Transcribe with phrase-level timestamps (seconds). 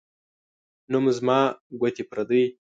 [0.91, 1.39] نوم زما،
[1.79, 2.43] گوتي پردۍ.